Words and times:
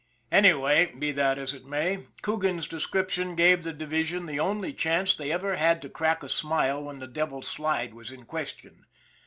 Anyway, 0.31 0.87
be 0.97 1.11
that 1.11 1.37
as 1.37 1.53
it 1.53 1.63
may, 1.63 2.07
Coogan's 2.23 2.67
description 2.67 3.35
gave 3.35 3.63
the 3.63 3.71
division 3.71 4.25
the 4.25 4.39
only 4.39 4.73
chance 4.73 5.13
they 5.13 5.31
ever 5.31 5.57
had 5.57 5.79
to 5.83 5.89
crack 5.89 6.23
a 6.23 6.27
smile 6.29 6.81
when 6.83 6.97
the 6.97 7.05
Devil's 7.05 7.47
Slide 7.47 7.93
was 7.93 8.11
in 8.11 8.25
question. 8.25 8.87